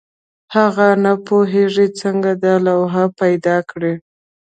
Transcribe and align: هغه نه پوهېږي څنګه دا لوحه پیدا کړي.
هغه 0.55 0.87
نه 1.03 1.13
پوهېږي 1.27 1.87
څنګه 2.01 2.31
دا 2.43 2.53
لوحه 2.67 3.03
پیدا 3.19 3.57
کړي. 3.69 3.93